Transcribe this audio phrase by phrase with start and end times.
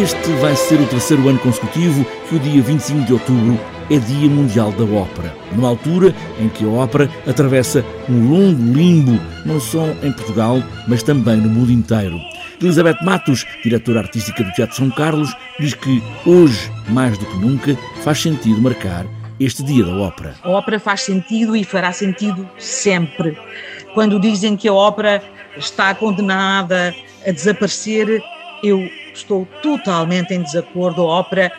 [0.00, 3.60] Este vai ser o terceiro ano consecutivo que o dia 25 de outubro
[3.90, 9.20] é Dia Mundial da Ópera, numa altura em que a ópera atravessa um longo limbo,
[9.44, 12.18] não só em Portugal, mas também no mundo inteiro.
[12.62, 17.76] Elizabeth Matos, diretora artística do Teatro São Carlos, diz que hoje, mais do que nunca,
[18.02, 19.04] faz sentido marcar
[19.38, 20.34] este Dia da Ópera.
[20.42, 23.36] A ópera faz sentido e fará sentido sempre.
[23.92, 25.22] Quando dizem que a ópera
[25.58, 26.94] está condenada
[27.26, 28.22] a desaparecer,
[28.62, 31.02] eu estou totalmente em desacordo.
[31.02, 31.52] A ópera,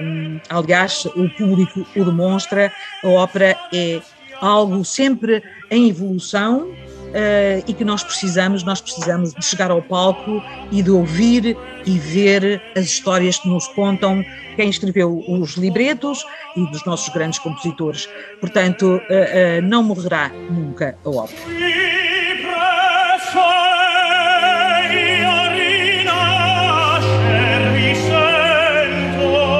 [0.00, 4.00] hum, aliás, o público o demonstra, a ópera é
[4.40, 6.68] algo sempre em evolução
[7.16, 11.98] uh, e que nós precisamos, nós precisamos de chegar ao palco e de ouvir e
[11.98, 14.24] ver as histórias que nos contam
[14.56, 16.24] quem escreveu os libretos
[16.56, 18.08] e dos nossos grandes compositores.
[18.40, 21.40] Portanto, uh, uh, não morrerá nunca a ópera.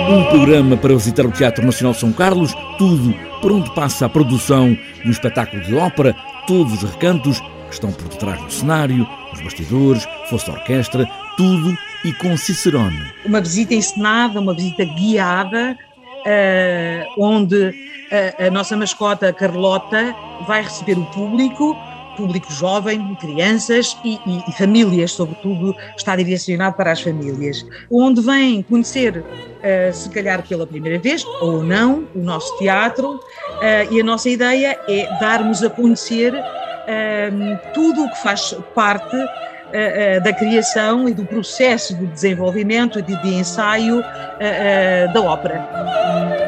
[0.09, 3.13] Um programa para visitar o Teatro Nacional São Carlos, tudo
[3.43, 6.15] por onde passa a produção de um espetáculo de ópera,
[6.47, 11.77] todos os recantos que estão por detrás do cenário, os bastidores, fosse a orquestra, tudo
[12.05, 13.03] e com Cicerone.
[13.25, 15.77] Uma visita encenada, uma visita guiada,
[16.25, 17.75] uh, onde
[18.39, 20.15] a, a nossa mascota Carlota
[20.47, 21.77] vai receber o público
[22.17, 28.63] público jovem, crianças e, e, e, famílias, sobretudo, está direcionado para as famílias, onde vêm
[28.63, 34.05] conhecer, uh, se calhar pela primeira vez ou não, o nosso teatro, uh, e a
[34.05, 39.17] nossa ideia é darmos a conhecer uh, tudo o que faz parte
[40.23, 44.01] da criação e do processo de desenvolvimento e de, de ensaio
[45.13, 46.46] da ópera.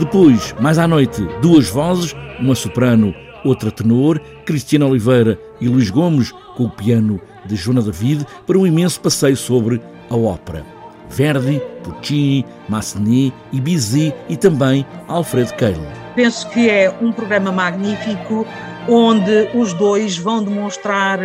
[0.00, 6.32] Depois, mais à noite, duas vozes, uma soprano, outra tenor, Cristiana Oliveira e Luís Gomes,
[6.56, 9.78] com o piano de Joana David, para um imenso passeio sobre
[10.08, 10.64] a ópera.
[11.10, 15.82] Verdi, Puccini, Massenet, Bizet e também Alfred Keil.
[16.14, 18.46] Penso que é um programa magnífico
[18.88, 21.18] onde os dois vão demonstrar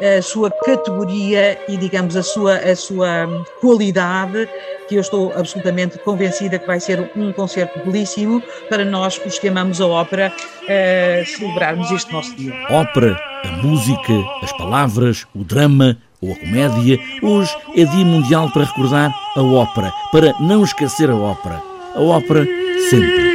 [0.00, 4.48] a sua categoria e, digamos, a sua, a sua qualidade,
[4.88, 9.48] que eu estou absolutamente convencida que vai ser um concerto belíssimo para nós, os que
[9.48, 12.54] amamos a ópera, uh, celebrarmos este nosso dia.
[12.70, 14.12] Ópera, a música,
[14.42, 19.92] as palavras, o drama ou a comédia, hoje é Dia Mundial para recordar a ópera,
[20.12, 21.62] para não esquecer a ópera.
[21.94, 22.46] A ópera
[22.90, 23.29] sempre.